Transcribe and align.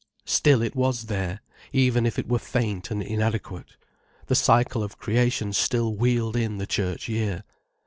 Still 0.25 0.63
it 0.63 0.75
was 0.75 1.03
there, 1.03 1.41
even 1.71 2.07
if 2.07 2.17
it 2.17 2.27
were 2.27 2.39
faint 2.39 2.89
and 2.89 3.03
inadequate. 3.03 3.75
The 4.25 4.33
cycle 4.33 4.81
of 4.81 4.97
creation 4.97 5.53
still 5.53 5.93
wheeled 5.95 6.35
in 6.35 6.57
the 6.57 6.65
Church 6.65 7.07
year. 7.07 7.43